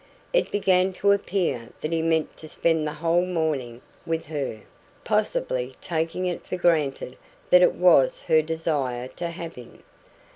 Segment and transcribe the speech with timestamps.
[0.33, 4.61] It began to appear that he meant to spend the whole morning with her,
[5.03, 7.15] possibly taking it for granted
[7.51, 9.83] that it was her desire to have him.